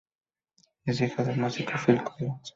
[0.83, 2.39] Es hija del músico Phil Collins.